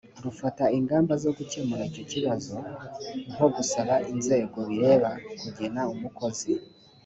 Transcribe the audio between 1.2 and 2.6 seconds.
zo gukemura icyo kibazo